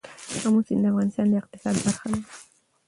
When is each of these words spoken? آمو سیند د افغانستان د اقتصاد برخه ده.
آمو 0.45 0.61
سیند 0.67 0.81
د 0.83 0.85
افغانستان 0.91 1.27
د 1.29 1.33
اقتصاد 1.41 1.75
برخه 1.83 2.07
ده. 2.11 2.19